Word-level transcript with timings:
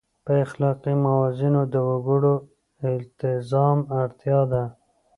په 0.25 0.33
اخلاقي 0.45 0.93
موازینو 1.05 1.61
د 1.73 1.75
وګړو 1.89 2.35
التزام 2.91 3.79
اړتیا 4.01 4.39
ده. 4.51 4.63